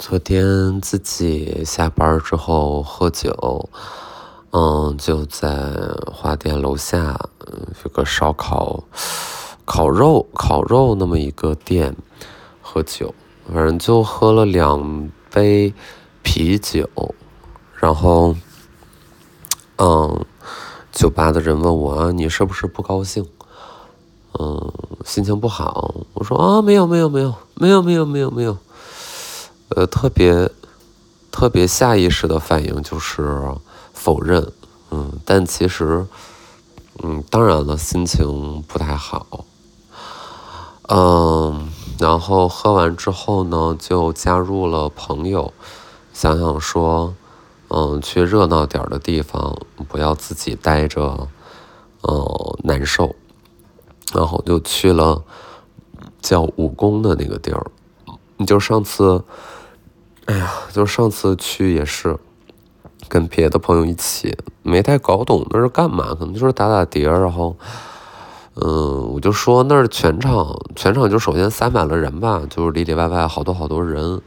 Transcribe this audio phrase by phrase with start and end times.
[0.00, 3.68] 昨天自己下班之后喝酒，
[4.50, 5.74] 嗯，就在
[6.10, 7.14] 花店楼下，
[7.46, 8.82] 嗯，有个烧烤、
[9.66, 11.94] 烤肉、烤肉那么一个店
[12.62, 13.14] 喝酒，
[13.52, 15.74] 反正就喝了两杯
[16.22, 16.88] 啤酒，
[17.76, 18.34] 然后，
[19.76, 20.24] 嗯，
[20.90, 23.22] 酒吧的人问我你是不是不高兴？
[24.38, 24.72] 嗯，
[25.04, 25.94] 心情不好？
[26.14, 28.56] 我说啊，没有，没有，没有，没有，没有，没有，没有。
[29.76, 30.50] 呃，特别
[31.30, 33.40] 特别下意识的反应就是
[33.92, 34.52] 否认，
[34.90, 36.04] 嗯，但其实，
[37.04, 39.44] 嗯，当然了，心情不太好，
[40.88, 41.70] 嗯，
[42.00, 45.52] 然后喝完之后呢，就加入了朋友，
[46.12, 47.14] 想想说，
[47.68, 49.56] 嗯，去热闹点的地方，
[49.88, 51.28] 不要自己待着，
[52.02, 53.14] 嗯，难受，
[54.12, 55.22] 然后就去了
[56.20, 57.64] 叫武功的那个地儿，
[58.36, 59.22] 你就上次。
[60.30, 62.16] 哎呀，就上次去也是
[63.08, 67.56] 跟别的朋友一起，没太搞懂那是干嘛，可能就是打打碟然后，
[68.54, 74.20] 嗯，我就说那儿全场全场就首先塞满了人吧，就是里里外外好多好多人，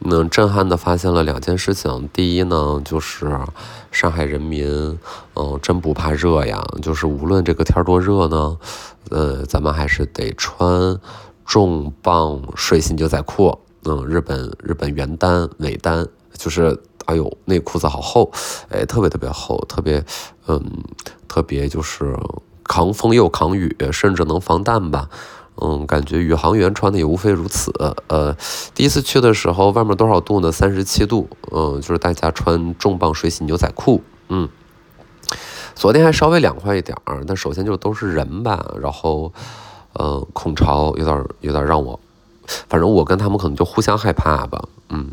[0.00, 2.06] 嗯，震撼的发现了两件事情。
[2.12, 3.34] 第一呢，就是
[3.90, 4.98] 上海人民，
[5.36, 8.58] 嗯，真不怕热呀，就是无论这个天多热呢，
[9.08, 10.98] 呃，咱们还是得穿
[11.46, 13.58] 重磅水洗牛仔裤。
[13.84, 18.30] 嗯，日本日本原单尾单就是，哎呦，那裤子好厚，
[18.68, 20.04] 哎，特别特别厚，特别，
[20.46, 20.62] 嗯，
[21.26, 22.14] 特别就是
[22.64, 25.08] 扛风又扛雨，甚至能防弹吧，
[25.56, 27.72] 嗯，感觉宇航员穿的也无非如此。
[28.08, 28.36] 呃，
[28.74, 30.52] 第一次去的时候，外面多少度呢？
[30.52, 34.48] 三十七度，嗯，就是大家穿重磅水洗牛仔裤，嗯，
[35.74, 39.32] 昨天还稍微凉快一点儿，但首先就都是人吧，然后，
[39.94, 41.98] 呃，空巢有点有点让我。
[42.68, 45.12] 反正我跟他们可能就互相害怕吧，嗯。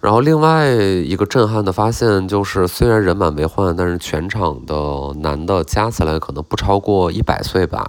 [0.00, 4.74] 然后另外一个震撼的发现就是，虽然人满为患，但是全场的
[5.18, 7.86] 男的加起来可能不超过一百岁吧，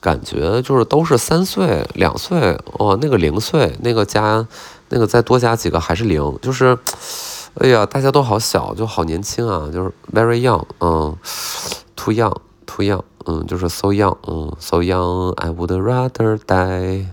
[0.00, 4.46] 感觉就是都是三岁、两岁，哦，那个零岁，那个加，
[4.90, 6.76] 那个再多加几个还是零，就是，
[7.54, 11.16] 哎呀，大家都好小，就好年轻啊，就是 very young，嗯
[11.96, 17.06] ，too young，too young，嗯，就是 so young，嗯，so young，I would rather die。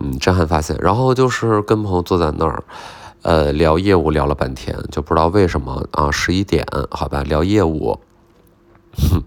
[0.00, 2.62] 嗯，震撼发现，然后就是跟朋友坐在那儿，
[3.22, 7.98] 呃，聊业务聊了半天，就不知道为什么啊，十一点，好吧，聊业务，
[9.10, 9.22] 哼，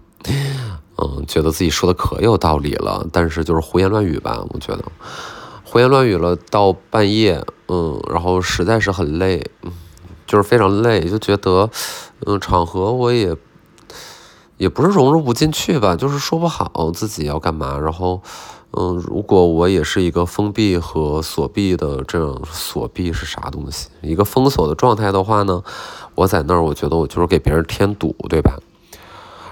[0.96, 4.84] 嗯，觉得自己说的可有道理了，但是就是胡言乱语吧，我觉得
[5.64, 9.44] 胡言乱语了到半夜，嗯，然后实在是很累，
[10.26, 11.68] 就是非常累，就觉得，
[12.26, 13.36] 嗯，场合我也
[14.56, 18.22] 也不是融入不进去吧，就是说不好自己要干嘛，然后。
[18.72, 23.88] 嗯，如果我也是一个封闭和锁闭的这样锁闭是啥东西？
[24.00, 25.62] 一个封锁的状态的话呢，
[26.14, 28.58] 我在那儿，我觉得我就是给别人添堵，对吧？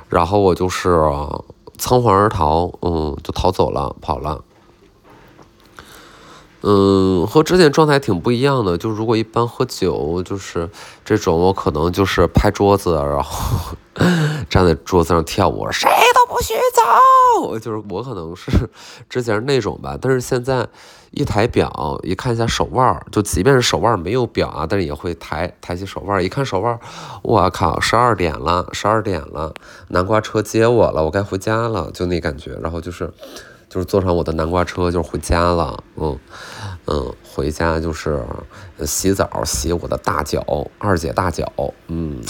[0.09, 1.01] 然后我就是
[1.77, 4.43] 仓皇而逃，嗯，就逃走了，跑了。
[6.71, 8.77] 嗯，和之前状态挺不一样的。
[8.77, 10.69] 就如果一般喝酒，就是
[11.03, 13.75] 这种，我可能就是拍桌子，然后
[14.51, 17.59] 站在桌子上跳舞，谁都不许走。
[17.59, 18.53] 就是我可能是
[19.09, 20.69] 之前是那种吧，但是现在
[21.13, 26.79] 一抬表，一看一下手腕，就即便是手腕没有表啊，但是也会抬抬起手腕，一看手腕，
[27.23, 29.55] 我靠，十二点了，十二点了，
[29.89, 33.11] 南瓜车接我了，我该回家了，就那感觉，然后就是。
[33.69, 35.83] 就是坐上我的南瓜车，就回家了。
[35.97, 36.19] 嗯
[36.87, 38.25] 嗯，回家就是
[38.87, 40.43] 洗澡，洗我的大脚，
[40.79, 41.53] 二姐大脚。
[41.89, 42.23] 嗯，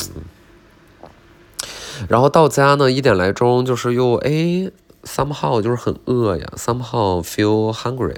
[2.08, 4.70] 然后到家呢，一点来钟，就是又哎
[5.04, 8.16] ，somehow 就是很饿呀，somehow feel hungry，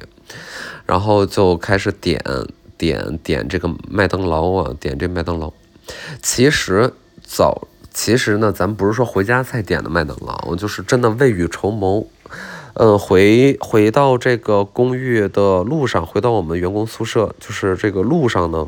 [0.86, 2.18] 然后就开始点
[2.78, 5.52] 点点这个麦当劳啊，点这麦当劳。
[6.22, 12.06] 其实早，其实呢，咱不是说回家才点的麦当劳，就是真的未雨绸缪。
[12.82, 18.66] 嗯，回回到这个公寓的路上，回到我们员工宿舍，就是这个路上呢，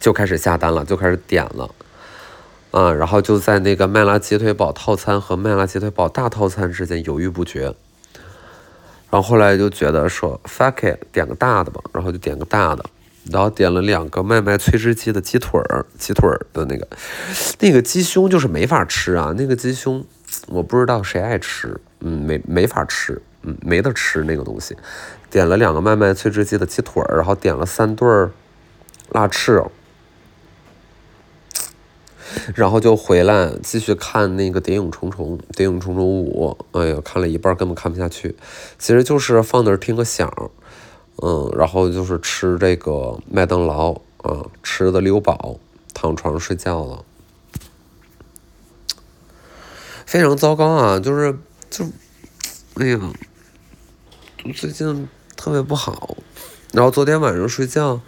[0.00, 1.70] 就开始下单了，就开始点了，
[2.72, 7.72] 啊，然后就在那个麦辣鸡腿堡套餐和麦辣鸡腿堡大套餐之间犹豫不决，
[9.10, 12.84] 然后后来就觉得说 fuck it，点个大的吧，然后就点个大的，
[13.30, 16.88] 然后点了两个麦麦脆汁鸡的鸡腿儿，鸡腿儿的那个，
[17.60, 20.04] 那个鸡胸就是没法吃啊，那个鸡胸
[20.48, 21.80] 我不知道谁爱吃。
[22.04, 24.76] 嗯，没没法吃，嗯，没得吃那个东西。
[25.30, 28.32] 点了两个麦麦脆汁鸡的鸡腿儿，然后点了三对儿
[29.10, 29.62] 辣翅，
[32.54, 36.56] 然后就回来继续看那个《谍影重重》《谍影重重五》。
[36.78, 38.34] 哎呀，看了一半根本看不下去，
[38.78, 40.50] 其实就是放那儿听个响，
[41.22, 45.58] 嗯，然后就是吃这个麦当劳啊，吃的溜饱，
[45.94, 47.04] 躺床上睡觉了，
[50.04, 50.98] 非常糟糕啊！
[51.00, 51.38] 就是
[51.72, 51.86] 就，
[52.74, 53.00] 哎呀，
[54.54, 56.18] 最近特别不好。
[56.72, 58.02] 然后昨天晚上睡觉，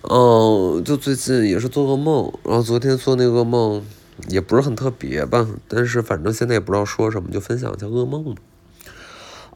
[0.00, 2.32] 嗯，就最近也是做噩梦。
[2.44, 3.84] 然后昨天做那个梦
[4.28, 8.34] 也不是很特别吧，但是反正现在也不知道说什么，就分享一下噩梦。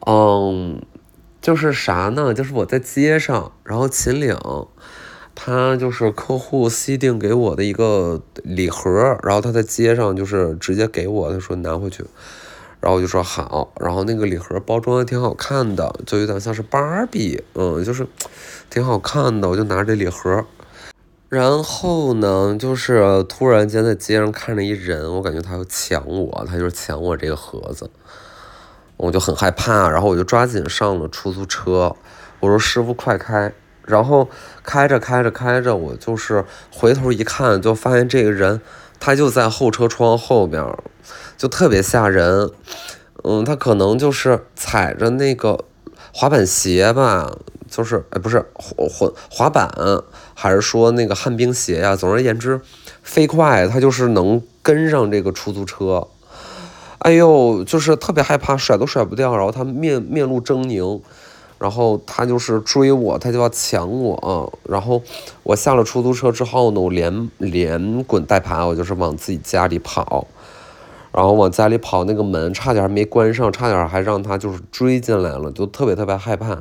[0.05, 0.79] 嗯。
[1.41, 2.33] 就是啥呢？
[2.33, 4.37] 就是我在街上，然后秦岭，
[5.35, 12.05] 他就是客户西定给我的一个礼盒，然后他在街上就是直接给我，他说拿回去，
[12.83, 18.05] 然后我就说好，然后那个礼盒包装的挺好看的，就有点像是芭比，嗯，就是
[18.69, 20.43] 挺好看的，我就拿着这礼盒，
[21.29, 27.89] 然后呢，就是突然间在街上看着一人，我感觉他要抢我，他就是抢我这个盒子。
[28.97, 31.95] 我就很害怕，然后我就抓紧上了出租车。
[32.39, 33.51] 我说：“师傅，快开！”
[33.85, 34.29] 然后
[34.61, 38.61] 开着开着开着，我就是回头一看，就发现这个人
[38.99, 40.63] 他就在后车窗后边，
[41.37, 42.49] 就特别吓人。
[43.23, 45.63] 嗯，他可能就是踩着那个
[46.13, 47.31] 滑板鞋吧，
[47.69, 49.71] 就是哎，不是滑滑滑板，
[50.33, 51.95] 还是说那个旱冰鞋呀？
[51.95, 52.59] 总而言之，
[53.01, 56.07] 飞快，他就是能跟上这个出租车。
[56.99, 59.35] 哎呦，就是特别害怕，甩都甩不掉。
[59.35, 60.99] 然后他面面露狰狞，
[61.59, 64.59] 然后他就是追我，他就要抢我。
[64.63, 65.01] 然后
[65.43, 70.27] 我下了出租车之后呢，我连连滚带爬，我就是往自己家里跑。
[71.13, 76.57] 然后往家里跑，那个门差点没关上，差点还让他就是追进来了，就特别特别害怕。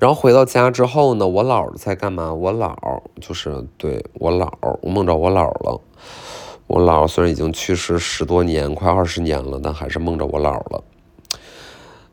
[0.00, 2.32] 然后回到家之后呢，我姥在干嘛？
[2.32, 2.74] 我姥
[3.20, 4.50] 就是对我姥，
[4.82, 5.80] 我梦着我姥了。
[6.66, 10.82] 我姥虽然已经去世十多年，快二十年了，但还是梦着我姥了。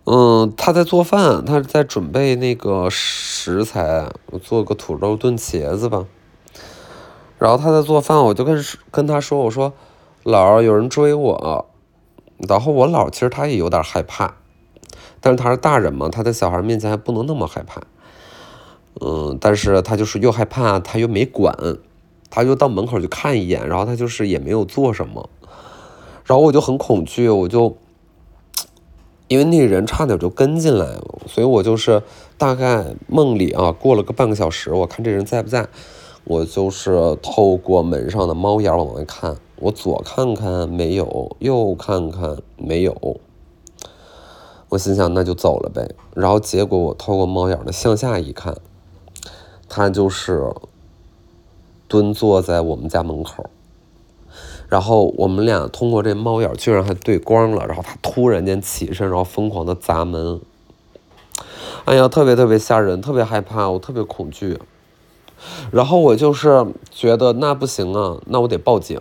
[0.04, 4.10] 嗯，他在做饭，他在准备那个食材，
[4.42, 6.06] 做个土豆炖茄子吧。
[7.38, 9.74] 然后他在做饭，我就跟跟他说：“我说，
[10.28, 11.66] 姥儿有人追我。”
[12.48, 14.36] 然后我姥其实他也有点害怕，
[15.22, 17.82] 但是他是大人嘛，他在小孩面前还不能那么害怕。
[19.00, 21.56] 嗯，但是他就是又害怕，他又没管。
[22.30, 25.30] 他就到门口去看一眼，然后他就是也没有做什么，
[26.26, 27.78] 然后我就很恐惧，我就
[29.30, 32.04] 因为那个人差点就跟进来了，所以我就是
[32.38, 35.68] 大概梦里啊过了个半个小时，我看这人在不在，
[36.26, 43.20] 我就是透过门上的猫眼往外看，我左看看没有，右看看没有，
[44.70, 48.58] 我心想那就走了呗，然后结果我透过猫眼的向下一看，
[49.68, 50.54] 它就是。
[51.90, 53.50] 蹲坐在我们家门口，
[54.68, 60.42] 然后我们俩通过这猫眼居然还对光了，然后它突然间起身，然后疯狂的砸门，
[61.86, 64.60] 哎呀，特别特别吓人，特别害怕，我特别恐惧，
[65.72, 69.00] 然后我就是觉得那不行啊，那我得报警，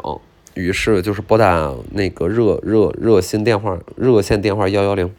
[0.56, 5.14] 于是就是拨打那个热热热心电话，热线电话幺幺零，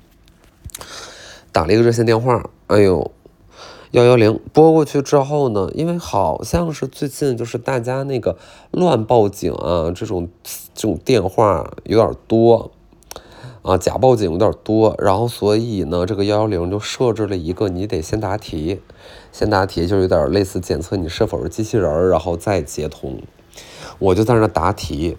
[1.53, 3.11] 打了一个热线电话，哎呦。
[3.91, 8.37] 幺幺零拨过去之后呢，因为好像是最近就是大家那个
[8.69, 10.27] 乱报警啊，这种
[10.75, 12.69] 这种电话有点多
[13.61, 18.81] 啊，假报警有点多，然后所以呢，这个幺幺零就设置了一个你得先答题，
[19.31, 23.21] 先答题就有点类似检测你是否是机器人，然后再接通，
[23.99, 25.15] 我就在那答题。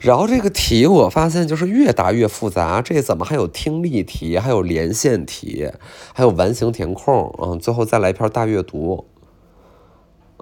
[0.00, 5.70] 然后这个题我发现就是越答越复杂，这怎么还有听力题，还有连线题，
[6.12, 9.06] 还有完形填空，嗯，最后再来一篇大阅读，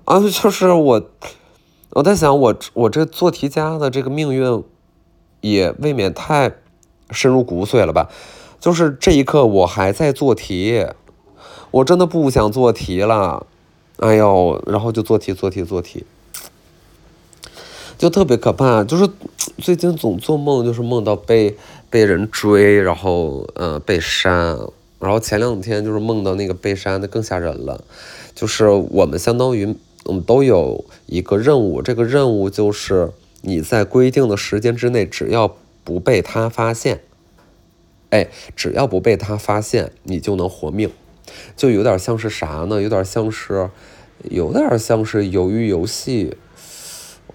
[0.05, 1.03] 啊，就是我，
[1.91, 4.65] 我在想我我这做题家的这个命运
[5.41, 6.53] 也未免太
[7.11, 8.09] 深入骨髓了吧？
[8.59, 10.87] 就是这一刻我还在做题，
[11.71, 13.47] 我真的不想做题了，
[13.99, 16.05] 哎呦，然后就做题做题做题。
[18.01, 19.07] 就特别可怕，就是
[19.59, 21.55] 最近总做梦，就是梦到被
[21.91, 24.59] 被人追，然后呃被杀，
[24.99, 27.85] 然后前两天就是梦到那个被杀的更吓人了，
[28.35, 29.77] 就是我们相当于
[30.07, 33.11] 我们都有一个任务，这个任务就是
[33.43, 35.55] 你在规定的时间之内，只要
[35.85, 37.03] 不被他发现，
[38.09, 40.89] 哎，只要不被他发现，你就能活命，
[41.55, 42.81] 就有点像是啥呢？
[42.81, 43.69] 有点像是，
[44.31, 46.39] 有点像是鱿鱼游戏。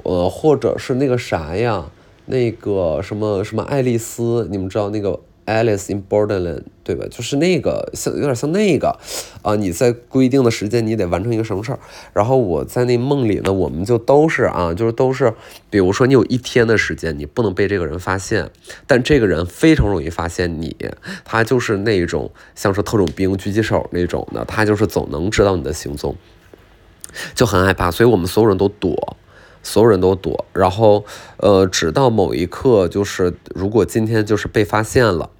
[0.03, 1.85] 呃，或者是那个啥呀，
[2.25, 7.05] 那个什么什么爱丽丝，你们知道那个 Alice in Borderland，对吧？
[7.11, 8.97] 就是那个像有点像那个，
[9.43, 11.79] 啊，你在规定的时间你得完成一个什么事儿。
[12.13, 15.33] 然后我在那梦里呢，我们就都是啊，就是都是，
[15.69, 18.49] 比如说你有一天的时间，你不能被这个人发现，
[18.87, 20.75] 但这个人非常容易发现你，
[21.23, 26.15] 他就是那种像是特种兵、狙击手那种的，他就是总能知道你的行踪，
[27.35, 29.15] 就很害怕，所以我们所有人都躲。
[29.65, 31.03] 所有人都躲，然后，
[31.38, 35.31] 呃，直到某一刻，就是如果今天就是被发现了，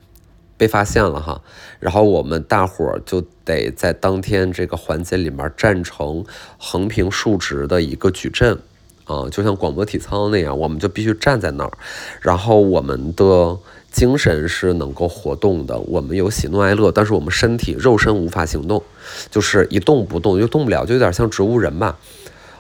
[0.58, 1.44] 被发现了哈，
[1.80, 6.26] 然后我们大伙儿就得在当天这个环节里面站成
[6.58, 8.58] 横平竖直的一个矩阵，
[9.06, 11.72] 啊，就像广播体操那样，我们就必须站在那儿，
[12.20, 13.56] 然后我们的
[13.92, 18.82] 精神是能够活动的，我们有喜怒哀乐，但是我们身体肉身无法行动，
[19.30, 22.00] 就是一动不动就动不了，就有点像植物人吧。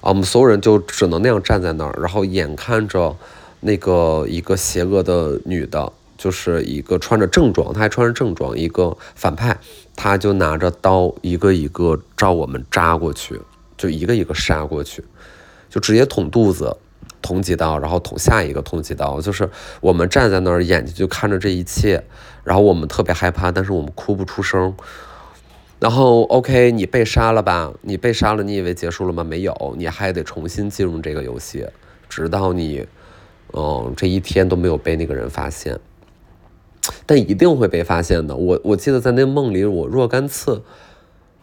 [0.05, 3.17] 啊，我们所有人就只能那样站在那儿，然后眼看着
[3.61, 9.57] 那个一个邪恶的女的，就是一个穿着正装，她还穿着正装，一个反派，
[9.95, 13.41] 她就拿着刀一个一个照我们扎过去，
[13.75, 15.03] 就一个一个杀过去，
[15.71, 16.77] 就直接捅肚子，
[17.23, 19.49] 捅几刀，然后捅下一个，捅几刀，就是
[19.81, 22.03] 我们站在那儿，眼睛就看着这一切，
[22.43, 24.71] 然后我们特别害怕，但是我们哭不出声。
[25.79, 27.73] 然后，OK，你被杀了吧？
[27.81, 29.23] 你被杀了，你以为结束了吗？
[29.23, 31.65] 没有，你还得重新进入这个游戏，
[32.07, 32.87] 直到你，
[33.53, 35.79] 嗯，这一天都没有被那个人发现。
[37.05, 38.35] 但一定会被发现的。
[38.35, 40.63] 我我记得在那梦里，我若干次，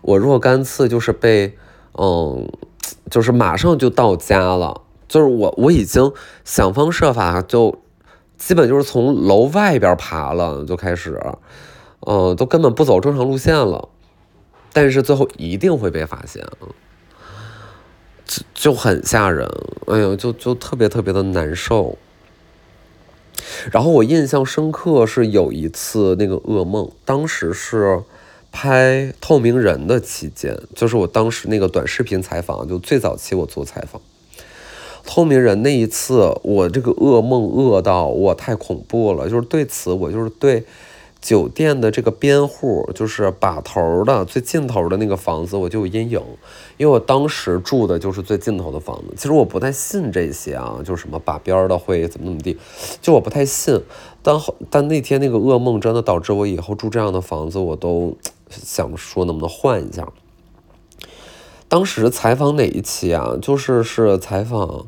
[0.00, 1.56] 我若干次就是被，
[1.98, 2.48] 嗯，
[3.10, 6.12] 就是马上就到家了，就是我我已经
[6.44, 7.76] 想方设法，就
[8.38, 11.20] 基本就是从楼外边爬了，就开始，
[12.06, 13.88] 嗯，都根本不走正常路线了。
[14.72, 16.42] 但是最后一定会被发现，
[18.24, 19.46] 就就很吓人，
[19.86, 21.98] 哎呦，就就特别特别的难受。
[23.70, 28.02] 然后我印象深刻是有一次那个噩梦，当时是
[28.50, 34.00] 拍《透明人》的期间，就是我当时那个短视频采访，就最早期我做采访，
[35.04, 40.64] 《透明人》那一次，我这个噩梦噩到我太恐怖了，就是对此我就是对。
[41.22, 46.20] 酒店的这个边户，就是把头的最尽头的那个房子，我就有阴影，
[46.76, 49.14] 因为我当时住的就是最尽头的房子。
[49.16, 52.58] 其实我不太信这些啊，就是什么把边的会怎么怎么地，
[53.00, 53.80] 就我不太信。
[54.20, 54.36] 但
[54.68, 58.16] 但那天那个噩梦真的导致我以后住这样的房子，我都
[58.50, 60.08] 想说能不能换一下。
[61.68, 63.36] 当时采访哪一期啊？
[63.40, 64.86] 就是是采访。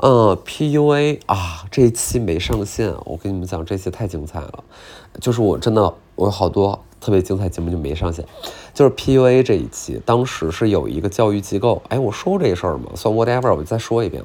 [0.00, 2.94] 嗯，PUA 啊，这一期没上线。
[3.04, 4.62] 我跟你们讲，这期太精彩了。
[5.20, 8.24] 就是我真的，我有好多特别精彩节目就没上线。
[8.72, 12.92] 就是 PUA 这一期，当时是有一个教育机构，哎，我说过这事儿吗？
[12.94, 14.22] 算 whatever，我再说一遍。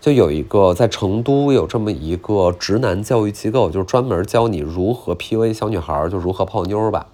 [0.00, 7.08] 就有一个在成都有这么一个直男教育机构，就是专门教你如何 PUA 小女孩，就如何泡妞吧。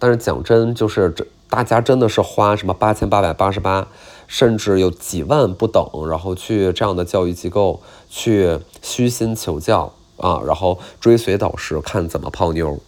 [0.00, 3.86] 但是讲真，就是这大家真的是花什么八千八百八十八。
[4.26, 12.78] 甚至有几万不等，然后去这样的教育机构去虚心求教啊，然后追随导师看怎么泡妞。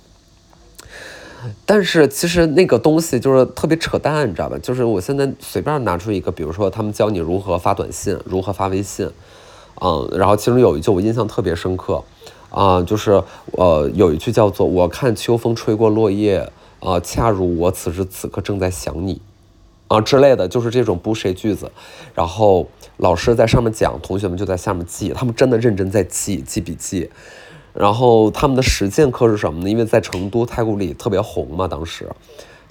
[1.64, 4.58] 但是其实那个东西就是特别扯淡，你知道吧？
[4.58, 9.08] 就是我现在随便拿出一个，比如说他们教你如何发短信，如何发微信，
[9.80, 12.02] 嗯，然后其中有一句我印象特别深刻
[12.50, 16.50] 啊，就是呃有一句叫做“我看秋风吹过落叶
[16.80, 19.20] 啊，恰如我此时此刻正在想你”。
[19.88, 21.70] 啊之类的，就是这种不谁句子，
[22.14, 22.66] 然后
[22.96, 27.10] 老师在上面讲，同学们就在下面记，他们真的认真在记记笔记。
[27.72, 29.68] 然后他们的实践课是什么呢？
[29.68, 32.08] 因为在成都太古里特别红嘛，当时，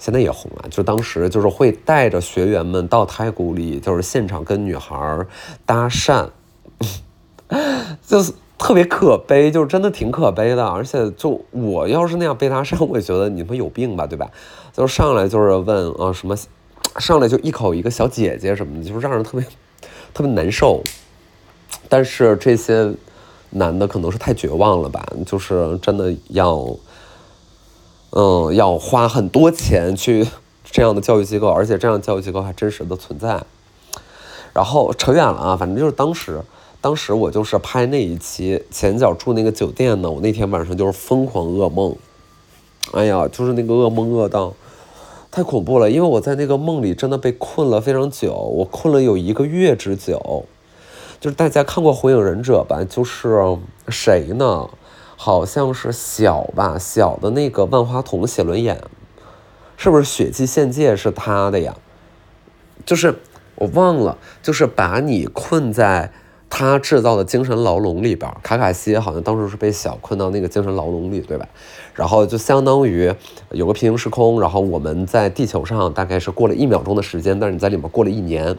[0.00, 0.68] 现在也红了。
[0.68, 5.24] 就当时就是会带着学员们到太古里，就是现场跟女孩
[5.64, 6.28] 搭讪，
[8.04, 10.66] 就是特别可悲，就是真的挺可悲的。
[10.66, 14.28] 而且就我要是那样被搭讪，我也觉得你们有病吧，对吧？
[14.72, 16.36] 就上来就是问啊什么。
[16.98, 19.46] 上来就一口一个小姐姐什么的，就是让人特别
[20.14, 20.82] 特别难受。
[21.88, 22.94] 但是这些
[23.50, 26.76] 男的可能是太绝望了吧，就是真的要，
[28.10, 30.26] 嗯，要花很多钱去
[30.64, 33.42] 这样的教育机构，而且这样教育机构还真实的存在。
[34.52, 36.40] 然后扯远了啊，反正就是当时，
[36.80, 41.94] 当时我就是拍那一期前脚住那个酒店呢，我那天晚上就是疯狂噩梦，
[42.92, 44.54] 哎呀，就是那个噩梦噩到。
[45.36, 50.46] 太恐怖了，因为我在那个梦里真的被困了非常久，我困了有一个月之久。
[51.20, 52.82] 就是大家看过《火影忍者》吧？
[52.88, 53.58] 就是
[53.90, 54.70] 谁呢？
[55.14, 58.80] 好像是小吧，小的那个万花筒写轮眼，
[59.76, 61.76] 是不是血祭献界是他的呀？
[62.86, 63.16] 就是
[63.56, 66.14] 我忘了，就是把你困在
[66.48, 71.46] 他制造的精神牢笼里边，卡卡西好像当时是被小困到那个精神牢笼里，对吧？
[71.94, 73.12] 然后就相当于
[73.50, 78.56] 有个平行时空，然后我们在地球上大概是过了一秒钟的时间，但是你在里面过了一年。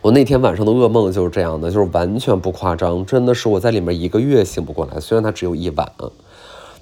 [0.00, 5.90] 我那天晚上的噩梦就是这样的，就是完全不夸张，真的是我在里面一个月醒不过来，虽然它只有一晚，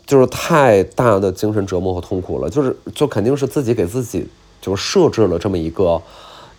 [0.06, 4.28] 就是太大的精神折磨和痛苦了，就是就肯定是自己给自己
[4.60, 6.02] 就设置了这么一个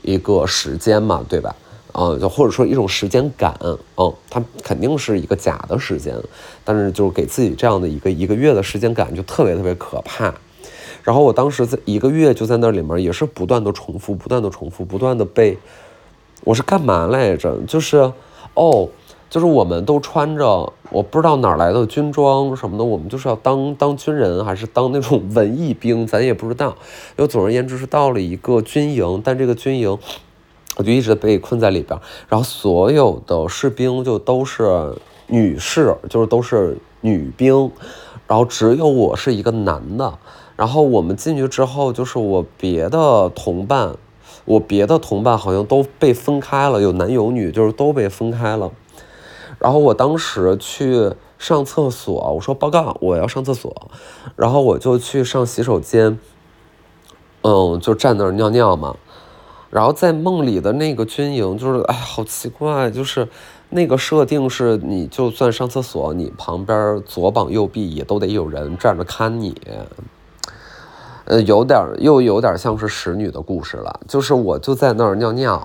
[0.02, 1.56] 一个时间嘛，对吧？
[2.00, 6.16] 嗯，就或者说一种时间感，嗯，它肯定是一个假的时间，
[6.64, 10.34] 但是就是给自己这样的一个一个月的时间感，就特别特别可怕。
[11.04, 15.58] 然后我当时在一个月就在那里面，也是不断的重复，不断的重复，不断的被。
[16.44, 17.58] 我是干嘛来着？
[17.66, 18.12] 就是，
[18.54, 18.88] 哦，
[19.30, 26.76] 就是我们都穿着我不知道哪来的军装什么的，我们就是要当当军人，还是当那种 文艺兵，咱也不知道。
[27.16, 29.98] 又总而言之是到了一个军营，但这个军营
[30.78, 34.96] 我就一直被困在里边，然后所有的士兵就都是
[35.28, 37.70] 女士，就是都是女兵，
[38.26, 40.18] 然后只有我是一个男的。
[40.56, 43.96] 然后我们进去之后，就是我别的同伴。
[44.46, 48.72] 我别的同伴好像都被分开了，有男有女，就是都被分开了。
[49.60, 53.92] 然后我当时去上厕所，我说报告，我要上厕所。
[54.38, 56.18] 然后我就去上洗手间，
[57.42, 58.96] 嗯，就站那儿尿尿嘛。
[59.70, 63.28] 然后在梦里的那个军营，就是哎，好奇怪，就是
[63.70, 69.60] 那个设定是，你就算上厕所，你旁边左膀右臂也都得有人站着看你。
[71.26, 75.56] 呃，有点又有点像是使女的故事了，就是我就在那儿尿尿，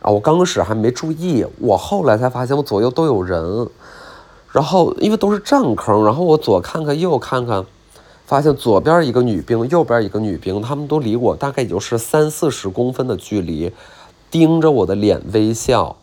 [0.00, 3.68] 啊，我刚开始还没注意，我后来才发现我左右都有人，
[4.52, 7.62] 然后因为都是站坑，然后我左看看右看看，
[8.26, 13.72] 发现左边一个女兵，右边一个女兵，他们都离我大概也就是三四十公分的距离，
[14.30, 15.96] 盯着我的脸微笑，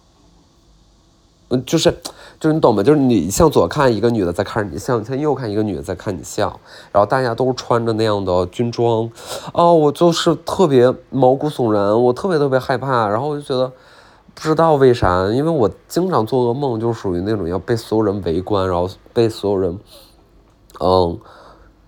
[1.50, 1.96] 嗯，就是。
[2.40, 2.84] 就是你懂吗？
[2.84, 6.60] 就是你向左看一个女的在看着你，向向右看一个女的在看你笑，
[6.92, 9.10] 然后大家都穿着那样的军装，
[9.54, 13.72] 哦，我就是特别毛骨悚然，我特别特别害怕，然后我就觉得
[14.34, 19.80] 不知道为啥，因为我经常做噩梦，就属于那种要被所有人围观，然后被所有人
[20.82, 21.18] 嗯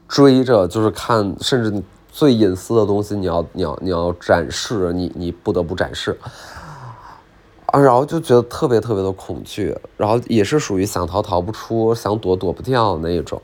[0.07, 6.17] 追着，就是看，甚至最隐私的东西，你要你要你要展示，你你不得不展示。
[6.21, 13.41] 啊然后就觉得特别特别的恐惧，然后也是属于想逃逃不出，想躲躲不掉那一种。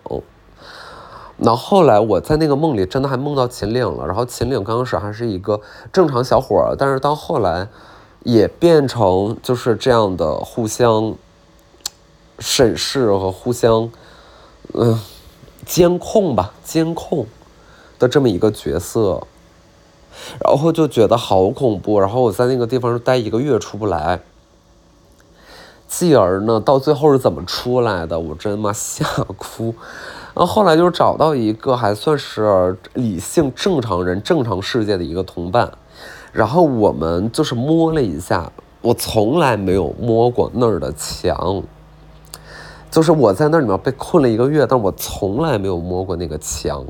[1.43, 5.59] 那后来我在那个梦里真的还梦到秦岭了，然后秦岭刚开始还是一个
[5.91, 7.67] 正常小伙儿，但是到后来
[8.23, 11.15] 也变成就是这样的互相
[12.39, 13.91] 审视和互相
[14.73, 14.97] 嗯
[15.71, 17.25] 监控吧，监控
[17.97, 19.25] 的这么一个角色。
[20.43, 24.19] 然后就觉得好恐怖，然后我在那个地方待一个月出不来。
[25.87, 28.19] 继而呢，到最后是怎么出来的？
[28.19, 29.05] 我真妈吓
[29.37, 29.73] 哭。
[30.33, 35.71] 然后后来就是找到一个还算是理性正常人、正常世界的一个同伴，
[36.33, 41.63] 然后我们就是摸了一下，我从来没有摸过那儿的墙。
[42.91, 46.85] 就是我在那里面被困了一个月，但我从来没有摸过那个墙，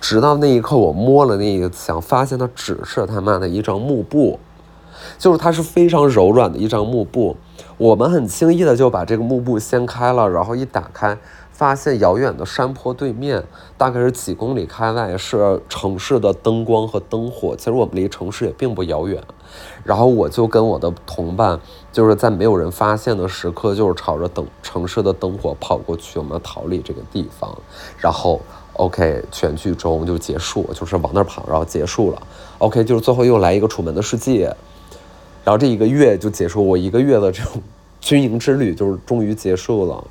[0.00, 4.40] 直到那一刻我摸了那个墙，发现它只是他妈的一张幕布，
[5.16, 7.36] 就是它是非常柔软的一张幕布。
[7.78, 11.16] 我们很轻易的就把这个幕布掀开了，然后一打开。
[11.56, 13.42] 发现遥远的山坡对面，
[13.78, 17.56] 大概是几公里开外，是城市的灯光和灯火。
[17.56, 19.22] 其实我们离城市也并不遥远。
[19.82, 21.58] 然后我就跟我的同伴，
[21.90, 27.56] 就是在没有人发现的时刻，就是朝着灯城市的灯火跑过去，我们要逃离这个地方。
[27.96, 28.38] 然后
[28.74, 32.20] ，OK，全剧终就结束，就是往那儿跑，然后结束了。
[32.58, 34.54] OK，就是最后又来一个楚门的世界，
[35.42, 37.62] 然后这一个月就结束，我一个月的这种
[37.98, 40.04] 军营之旅就是终于结束了。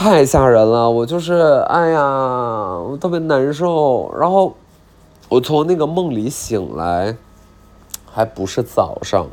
[0.00, 1.34] 太吓人了，我就是
[1.68, 4.10] 哎呀，我特别难受。
[4.18, 4.54] 然后
[5.28, 7.14] 我从那个梦里醒来，
[8.10, 9.26] 还不是早上。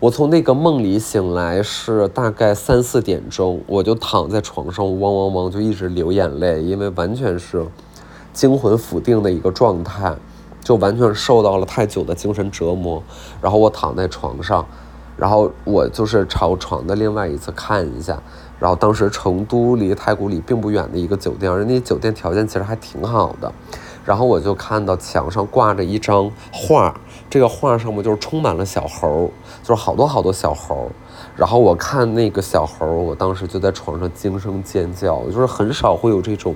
[0.00, 7.66] 我从那个梦里醒来是大概三四点钟，我就躺在床上，汪汪汪就一直流眼泪，因为完全是
[8.34, 10.14] 惊魂甫定的一个状态，
[10.62, 13.02] 就完全受到了太久的精神折磨。
[13.40, 14.66] 然后我躺在床上，
[15.16, 18.22] 然后我就是朝床的另外一侧看一下。
[18.58, 23.52] 然后当时成都离太古里并不远的一个酒店，人家酒店条件其实还挺好的。
[24.04, 26.94] 然后我就看到墙上挂着一张画，
[27.30, 29.30] 这个画上面就是充满了小猴，
[29.62, 30.90] 就是好多好多小猴。
[31.36, 36.54] 然后我看那个小猴，我当时就在床上惊声尖叫，就是很少会有这种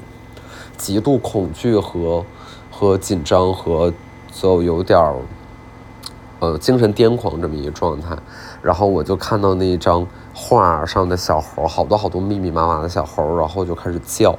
[0.77, 2.25] 极度恐惧和
[2.71, 3.93] 和紧张和
[4.31, 5.15] 就有点儿
[6.41, 8.17] 呃，精神癫狂这么一个状态，
[8.63, 10.07] 然后我就看到那一张
[10.41, 14.39] 画上的小猴，好多好多密密麻麻的小猴，然后就开始叫。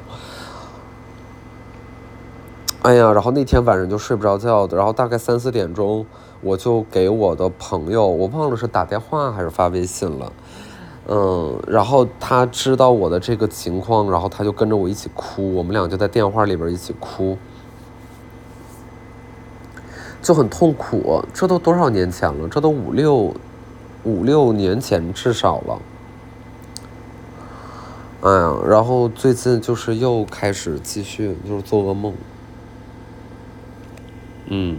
[2.83, 6.05] 哎呀，然后那天晚上就睡不着觉，然后大概三四点钟，
[6.39, 10.31] 我就给我的朋友，我忘了是打电话还是发微信了，
[11.09, 17.37] 嗯，然后他知道我的这个情况，然后他就跟着我一起哭，我们俩就在电话里边一起哭。
[20.21, 22.47] 就很痛苦，这都多少年前了？
[22.47, 23.33] 这都五六
[24.03, 25.77] 五六年前至少了。
[28.21, 32.13] 哎呀，然后最近就是又开始继续就是做噩梦，
[34.47, 34.77] 嗯，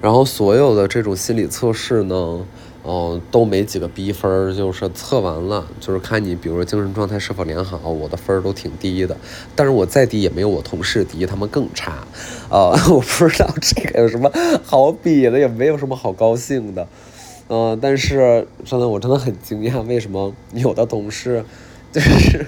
[0.00, 2.46] 然后所有的这种心理测试呢。
[2.82, 9.16] 哦，都没几个逼分儿，就是测完了，就是看你，比如说精神状态是否良好，我的分儿都挺低的，
[9.56, 11.94] 但是我再低也没有我同事低，他们更差，
[12.48, 14.30] 啊，我不知道这个有什么
[14.64, 16.86] 好比的，也没有什么好高兴的，
[17.48, 21.44] 嗯，但是真的我真的很惊讶，为什么有的同事
[21.96, 22.46] 就是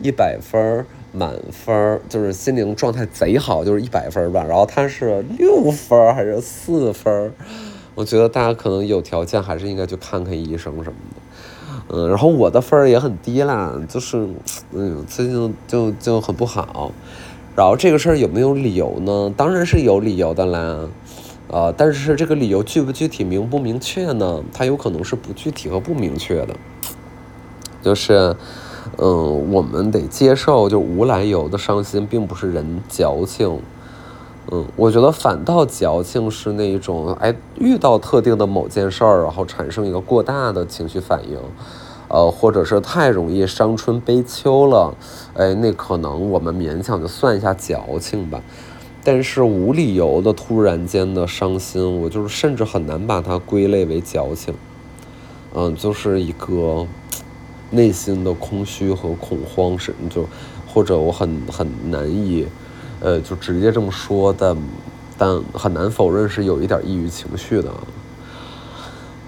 [0.00, 7.30] 一百分满分，就是心灵状态贼好，就是一百分吧，然后他是六分还是四分？
[7.94, 14.26] 我觉得大家可能有条件还是应该去看看医生什么的，嗯，然后我的分儿也很低啦，就是，
[14.72, 16.92] 嗯，最近就就很不好，
[17.54, 19.30] 然后这个事儿有没有理由呢？
[19.36, 20.88] 当然是有理由的啦，
[21.48, 24.42] 呃，但是这个理由具不具体、明不明确呢？
[24.54, 26.56] 它有可能是不具体和不明确的，
[27.82, 28.34] 就是，
[28.98, 33.60] 嗯，我们得接受，就无来由的伤心，并不是人矫情。
[34.50, 41.36] 嗯，我觉得反倒矫情是那一种，哎，遇到特定的某件事儿，然后产生一个过大的情绪反应，
[42.08, 44.94] 呃，或者是太容易伤春悲秋了，
[45.34, 48.40] 哎，那可能我们勉强就算一下矫情吧。
[49.02, 54.54] 但是无理由的突然间的伤心，我就是甚至很难把它归类为矫情。
[55.54, 56.86] 嗯，就是一个
[57.70, 60.26] 内心的空虚和恐慌，是就
[60.66, 62.46] 或者我很很难以。
[62.98, 64.56] 呃，就直接这么说，但
[65.18, 67.70] 但很难否认是有一点抑郁情绪的。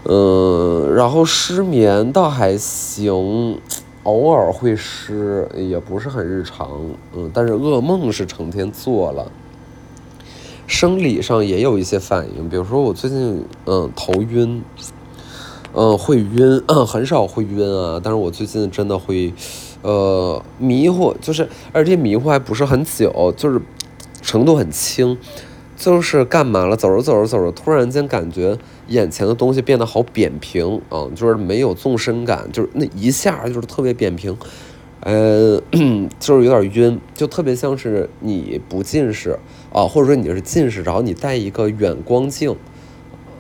[0.05, 3.61] 嗯，然后失眠倒还行，
[4.05, 6.71] 偶尔会失，也不是很日常。
[7.15, 9.31] 嗯，但是噩梦是成天做了。
[10.67, 14.63] 生理上也有一些反应，比如说我最近嗯头晕，
[15.75, 19.33] 嗯会晕， 很少会晕啊，但是我最近真的会。
[19.81, 23.61] 呃，迷糊就是，而且迷糊还不是很久，就是
[24.21, 25.17] 程度很轻，
[25.77, 26.77] 就是干嘛了？
[26.77, 34.37] 走着走着走着，突然间感觉眼前的东西变得好扁平啊，就是没有纵深感，就是那一下就是特别扁平，
[34.99, 35.63] 呃，
[36.19, 39.39] 就是有点晕，就特别像是你不近视
[39.73, 42.57] 啊，或者说你是近视，然后你戴一个远光镜，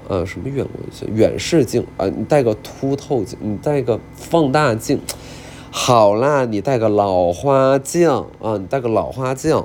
[0.09, 1.14] 呃，什么远光镜？
[1.14, 5.01] 远视镜啊，你戴个凸透镜，你戴个放大镜。
[5.71, 9.62] 好啦，你戴个老花镜啊，你戴个老花镜。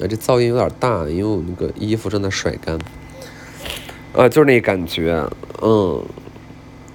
[0.00, 2.78] 哎，这噪音有点大，因为我那个衣服正在甩干。
[4.14, 5.26] 啊，就是那感觉，
[5.62, 6.02] 嗯。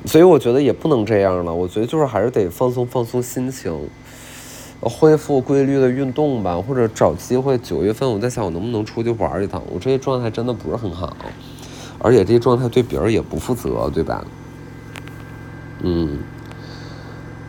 [0.06, 3.90] 所以我觉得也不能这样了，我觉得就是还是得放松放松心情，
[4.80, 7.58] 恢复规律的运动吧，或者找机会。
[7.58, 9.62] 九月份我在想，我能不能出去玩一趟？
[9.70, 11.18] 我这些状态真的不是很好，
[12.00, 14.26] 而且这些状态对别人也不负责，对吧？
[15.82, 16.20] 嗯。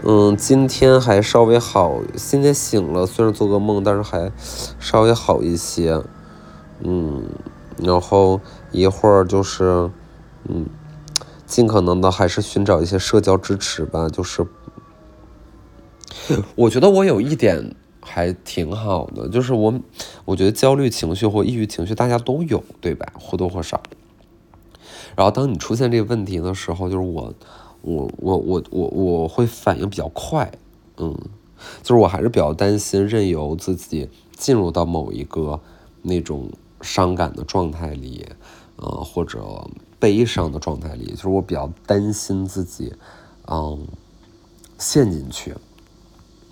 [0.02, 4.32] 嗯，今天还稍微好，今天醒了，虽然做个梦，但是还
[4.78, 6.02] 稍微好一些。
[6.82, 7.28] 嗯，
[7.76, 8.40] 然后
[8.72, 9.90] 一会儿就是，
[10.48, 10.64] 嗯，
[11.44, 14.08] 尽可能的还是寻找一些社交支持吧。
[14.08, 14.46] 就是，
[16.54, 19.74] 我觉得我有一点还挺好的，就是我，
[20.24, 23.06] 我觉得焦虑情绪或抑郁情绪大家都有，对吧？
[23.20, 23.78] 或多或少。
[25.16, 27.33] 然后当你出现这个问题的时候，就是我。
[27.83, 30.53] 我我我我我会反应比较快，
[30.98, 31.16] 嗯，
[31.83, 35.59] 就是我还是比较担心任由自己进入到某一个
[36.03, 36.50] 那种
[36.83, 38.26] 伤感的状态里，
[38.76, 39.66] 呃，或者
[39.98, 42.92] 悲伤的状态里，就是我比较担心自己，
[43.46, 43.79] 嗯，
[44.79, 45.55] 陷进去。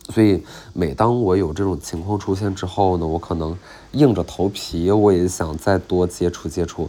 [0.08, 3.54] 所以每当我有这种情况出现之后呢，我可能
[3.92, 6.88] 硬着头皮，我也想再多接触接触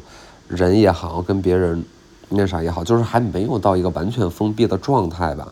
[0.49, 1.81] 人也好，跟别人。
[2.31, 5.51] 那啥也好，就是还没有到一个完全封闭的状态吧，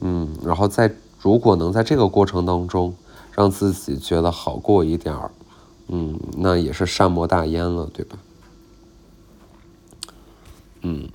[0.00, 2.94] 嗯，然后在如果能在这个过程当中
[3.34, 5.30] 让自己觉得好过一点儿，
[5.88, 8.18] 嗯，那也是善莫大焉了，对吧？
[10.82, 11.08] 嗯，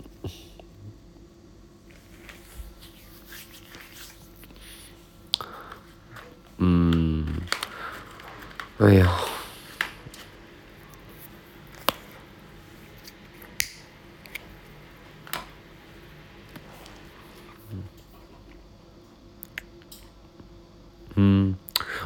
[6.57, 7.27] 嗯，
[8.79, 9.15] 哎呀。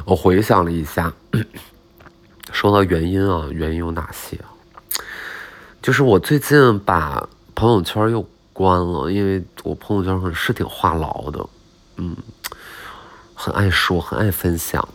[0.06, 1.12] 我回想了一下，
[2.50, 4.40] 说到原因啊，原因有哪些？
[5.82, 11.46] 就是我最近把朋友圈又关了，因为我朋友圈很是挺话痨的，
[11.96, 12.16] 嗯，
[13.34, 14.88] 很爱说，很爱分享，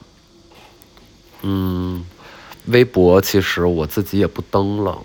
[1.43, 2.03] 嗯，
[2.65, 4.97] 微博其实我自己也不登了。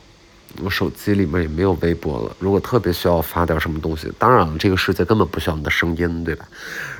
[0.63, 2.37] 我手机里面也没有微博了。
[2.39, 6.45] 如果特别需要发点什么东西，当然了，这个世界根本不需要你的声音，对吧？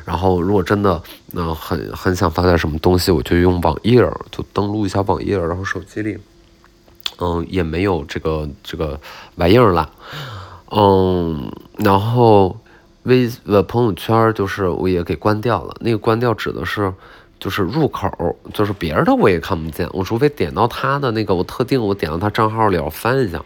[0.05, 5.39] 然后，如果真的，嗯，很很想发点什么东西，我就用网页，就登录一下网页。
[5.39, 6.19] 然后手机里，
[7.19, 9.01] 嗯，也没有这个这个
[9.37, 9.91] 玩意儿了，
[10.71, 12.59] 嗯，然后
[13.05, 15.75] 微呃朋友圈就是我也给关掉了。
[15.81, 16.93] 那个关掉指的是。
[17.39, 23.45] 就是入口，就是别人的我也看不见，我除非点到他的那个，我特定我点到他账号里，我翻一下，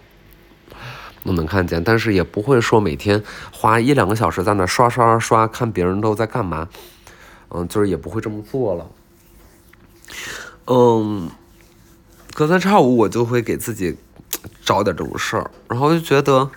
[1.24, 6.68] 我能看见，但是也不会说每天花一两个小时在那刷刷刷看别人都在干嘛，
[7.50, 8.86] 嗯，就是也不会这么做了，
[10.66, 11.28] 嗯，
[12.34, 13.96] 隔三差五我就会给自己
[14.64, 16.48] 找点这种事儿，然后就觉得，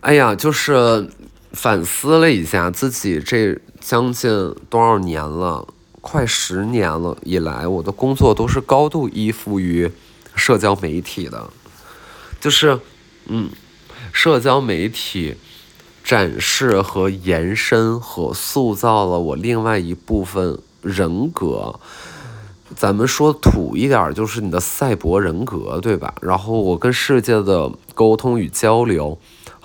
[0.00, 1.08] 哎呀，就是
[1.56, 3.58] 反思了一下自己这。
[3.78, 5.64] 将近多少年了？
[6.00, 9.88] 快十年了以来，我的工作都是高度依附于
[10.34, 11.48] 社交媒体的，
[12.40, 12.80] 就是，
[13.26, 13.48] 嗯，
[14.12, 15.36] 社交媒体
[16.02, 21.78] 展示和延伸和塑造了我另外一部分人格。
[22.74, 26.12] 咱们说土一点，就是你的赛博人格，对吧？
[26.20, 29.16] 然后我跟世界的沟通与交流。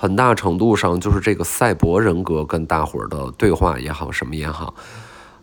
[0.01, 4.73] 很大程度上就是这个赛博人格跟大伙儿的对话也好，什么也好，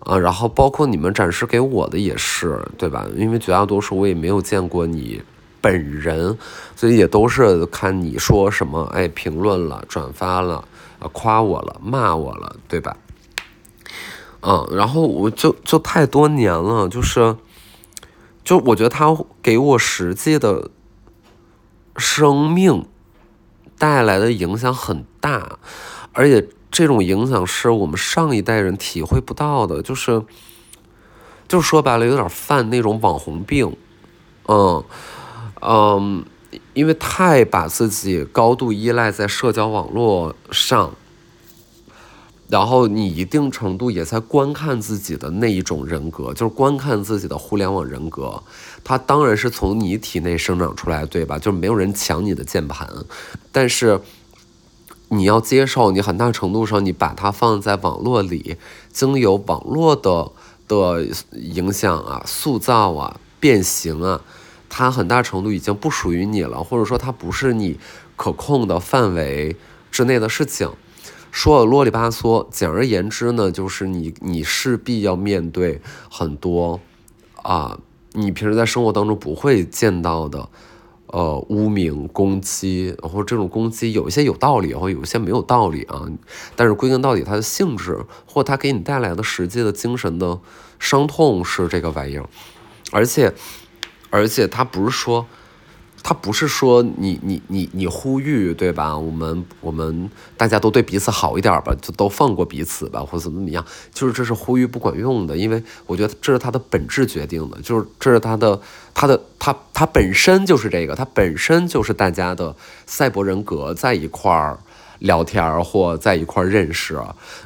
[0.01, 3.07] 啊，然后包括你们展示给我的也是，对吧？
[3.15, 5.23] 因为绝大多数我也没有见过你
[5.61, 6.37] 本人，
[6.75, 10.65] 所以也都是看你说什么，哎，评论了、转发了、
[10.99, 12.97] 啊，夸我了、骂我了，对吧？
[14.41, 17.37] 嗯，然后我就就太多年了，就是，
[18.43, 20.69] 就我觉得他给我实际的
[21.97, 22.85] 生命。
[23.79, 25.59] 带来的影响很大，
[26.13, 30.23] 而且这种影响是我们上一代人体会不到的，就是，
[31.47, 33.77] 就说白了，有点犯那种网红病，
[34.47, 34.85] 嗯
[35.61, 36.25] 嗯，
[36.75, 40.93] 因为太把自己高度依赖在社交网络上。
[42.49, 48.43] 然后你一定程度也在观看自己的那一种人格，就是观看自己的互联网人格，
[48.83, 51.39] 它当然是从你体内生长出来，对吧？
[51.39, 52.89] 就是没有人抢你的键盘，
[53.53, 54.01] 但是
[55.11, 58.57] 你要接受，你很大程度上你把它放在网络里，
[58.91, 60.33] 经由网络的
[60.67, 64.23] 的影响啊、塑造啊、变形啊，
[64.71, 67.79] 它很大程度已经不属于你了，或者说它不是你
[68.17, 69.55] 可控的范围
[69.91, 70.71] 之内的事情。
[71.39, 76.81] 说的啰里吧嗦，简而言之呢，就是你你势必要面对很多
[77.45, 77.79] 啊，
[78.15, 80.49] 你平时在生活当中不会见到的，
[81.07, 86.03] 呃，污名攻击，然后这种攻击有一些有道理，然后有一些没有道理啊。
[86.57, 90.41] 但是归根到底，它的性质或它给你带来的实际的精神的
[90.81, 92.29] 伤痛是这个玩意儿，
[92.91, 93.33] 而且
[94.11, 95.25] 而且它不是说。
[96.09, 98.97] 他不是说你你你你呼吁对吧？
[98.97, 103.63] 我们我们大家都对彼此好一点吧，就都放过彼此吧，或怎么怎么样？
[103.93, 108.59] 就是这是呼吁不管用的，因为我觉得这是他的本质决定的，就是这是他的
[108.95, 114.59] 他的他他本身就是这个，他本身就是大家的赛博人格在一块儿
[115.01, 116.95] 聊天或在一块儿认识，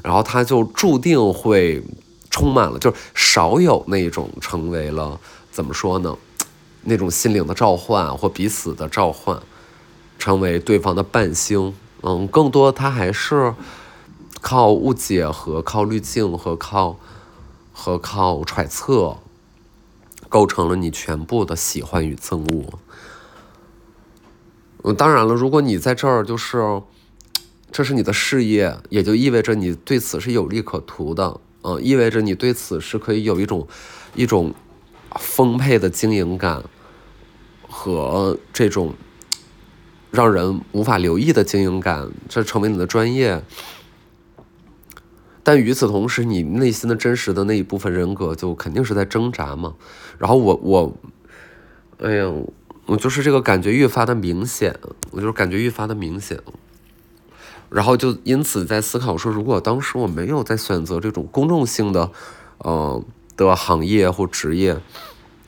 [0.05, 1.83] 然后他就注定会
[2.31, 5.19] 充满了，就是少有那种成为了
[5.51, 6.17] 怎么说呢？
[6.85, 9.41] 那种心灵的召唤或彼此的召唤，
[10.19, 11.75] 成为对方的伴星。
[12.03, 13.55] 嗯，更多他还是
[14.41, 16.99] 靠误解和靠滤镜和靠
[17.73, 19.19] 和靠揣测，
[20.29, 22.79] 构成了你全部的喜欢与憎恶。
[24.83, 26.83] 嗯，当然了，如果你在这儿就是
[27.71, 31.41] 这是你的事业，也就意味着你对此是有利可图的。
[31.63, 33.69] 嗯，意味着你对此是可以有一种
[34.17, 34.53] 一种。
[35.19, 36.63] 丰沛的经营感
[37.69, 38.95] 和这种
[40.11, 43.43] 让人无法留意的经营感，这成为你的专业。
[45.43, 49.75] 但与此同时，你内心的真实的那一部分人格就肯定是在挣扎嘛。
[50.19, 50.97] 然后我我，
[51.99, 52.33] 哎呀，
[52.87, 54.79] 我就是这个感觉越发的明显，
[55.11, 56.39] 我就是感觉越发的明显。
[57.71, 62.11] 然后就因此在思考说，如果当时我没有在选择这种公众性的，
[62.59, 63.03] 呃。
[63.49, 64.79] 的行业或职业，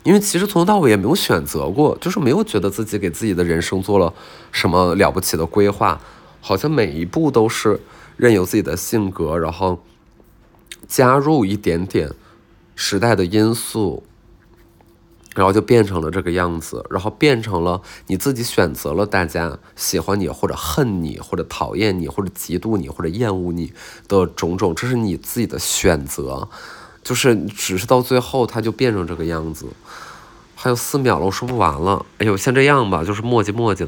[0.03, 4.13] 因为其实从头到尾也没有选择过，就是没有觉得自己给自己的人生做了
[4.53, 6.01] 什么了不起的规划，
[6.41, 7.81] 好像每一步都是
[8.17, 9.83] 任由自己的性格，然后
[10.87, 12.11] 加入一点点
[12.75, 14.03] 时代的因素，
[15.35, 23.73] 然后就变成了这个样子，然后变成了你自己选择了大家喜欢你或者恨你或者讨厌你或者嫉妒你或者厌恶你
[24.07, 26.49] 的种种，这是你自己的选择，
[27.05, 29.67] 就是只是到最后他就变成这个样子。
[30.57, 32.05] 还有四秒了，我说不完了。
[32.19, 33.87] 哎呦，先这样吧，就是墨迹墨迹。